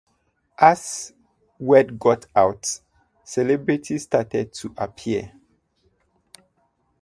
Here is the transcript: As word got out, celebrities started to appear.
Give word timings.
As 0.57 1.13
word 1.59 1.99
got 1.99 2.25
out, 2.35 2.81
celebrities 3.23 4.01
started 4.01 4.51
to 4.53 4.73
appear. 4.75 5.31